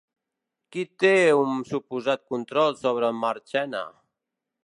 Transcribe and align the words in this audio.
Qui 0.75 0.85
té 1.03 1.11
un 1.41 1.59
suposat 1.73 2.25
control 2.35 2.75
sobre 2.81 3.13
Marchena? 3.21 3.83